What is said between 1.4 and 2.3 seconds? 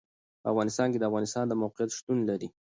د موقعیت شتون